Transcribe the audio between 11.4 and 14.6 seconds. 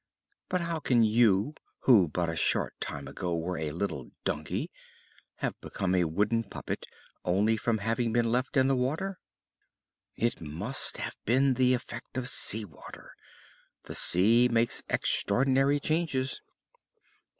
the effect of sea water. The sea